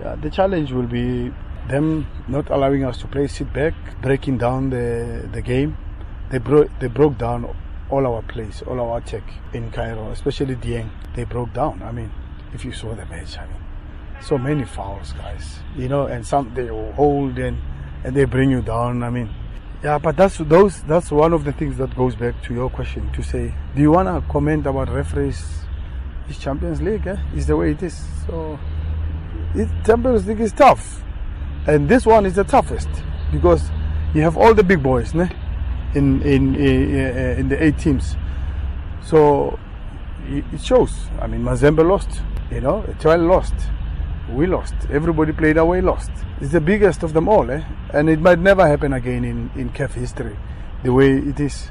Yeah, 0.00 0.14
the 0.16 0.30
challenge 0.30 0.72
will 0.72 0.86
be 0.86 1.32
them 1.68 2.06
not 2.28 2.50
allowing 2.50 2.84
us 2.84 2.98
to 2.98 3.06
play 3.06 3.26
sit 3.26 3.52
back, 3.52 3.74
breaking 4.00 4.38
down 4.38 4.70
the 4.70 5.28
the 5.32 5.42
game. 5.42 5.76
They 6.30 6.38
broke 6.38 6.70
they 6.78 6.88
broke 6.88 7.18
down 7.18 7.54
all 7.90 8.06
our 8.06 8.22
plays, 8.22 8.62
all 8.62 8.80
our 8.80 8.98
attack 8.98 9.24
in 9.52 9.70
Cairo, 9.70 10.10
especially 10.10 10.56
Dieng. 10.56 10.90
They 11.14 11.24
broke 11.24 11.52
down. 11.52 11.82
I 11.82 11.90
mean, 11.92 12.10
if 12.54 12.64
you 12.64 12.72
saw 12.72 12.94
the 12.94 13.06
match, 13.06 13.38
I 13.38 13.46
mean, 13.46 13.62
so 14.20 14.38
many 14.38 14.64
fouls, 14.64 15.12
guys. 15.14 15.58
You 15.76 15.88
know, 15.88 16.06
and 16.06 16.26
some 16.26 16.52
they 16.54 16.66
hold 16.66 17.38
and 17.38 17.58
and 18.04 18.14
they 18.14 18.24
bring 18.24 18.50
you 18.50 18.62
down. 18.62 19.02
I 19.02 19.10
mean, 19.10 19.30
yeah, 19.82 19.98
but 19.98 20.16
that's 20.16 20.38
those 20.38 20.82
that's 20.82 21.10
one 21.10 21.32
of 21.32 21.44
the 21.44 21.52
things 21.52 21.76
that 21.78 21.94
goes 21.96 22.14
back 22.14 22.42
to 22.44 22.54
your 22.54 22.70
question 22.70 23.10
to 23.12 23.22
say, 23.22 23.54
do 23.74 23.82
you 23.82 23.92
wanna 23.92 24.22
comment 24.28 24.66
about 24.66 24.90
referees? 24.90 25.44
It's 26.28 26.38
Champions 26.38 26.82
League, 26.82 27.06
eh? 27.06 27.16
Is 27.34 27.46
the 27.46 27.56
way 27.56 27.70
it 27.70 27.82
is. 27.82 28.04
So, 28.26 28.58
it, 29.54 29.68
Champions 29.84 30.26
League 30.26 30.40
is 30.40 30.52
tough, 30.52 31.02
and 31.66 31.88
this 31.88 32.06
one 32.06 32.26
is 32.26 32.34
the 32.34 32.44
toughest 32.44 32.88
because 33.32 33.70
you 34.14 34.22
have 34.22 34.36
all 34.36 34.54
the 34.54 34.64
big 34.64 34.82
boys, 34.82 35.14
ne? 35.14 35.28
In 35.94 36.22
in 36.22 36.54
in, 36.54 36.94
in 37.40 37.48
the 37.48 37.62
eight 37.62 37.78
teams. 37.78 38.16
So 39.02 39.58
it 40.26 40.44
it 40.52 40.60
shows. 40.62 40.92
I 41.20 41.26
mean, 41.26 41.42
Mazembe 41.42 41.86
lost. 41.86 42.20
You 42.50 42.60
know, 42.60 42.84
Etoile 42.88 43.26
lost. 43.26 43.54
We 44.30 44.46
lost. 44.46 44.74
Everybody 44.90 45.32
played 45.32 45.56
away, 45.56 45.80
lost. 45.80 46.10
It's 46.40 46.52
the 46.52 46.60
biggest 46.60 47.02
of 47.02 47.12
them 47.14 47.28
all, 47.28 47.50
eh? 47.50 47.62
And 47.92 48.08
it 48.10 48.20
might 48.20 48.38
never 48.38 48.66
happen 48.66 48.92
again 48.92 49.24
in 49.24 49.50
in 49.56 49.70
CAF 49.70 49.92
history, 49.92 50.36
the 50.82 50.92
way 50.92 51.16
it 51.16 51.40
is. 51.40 51.70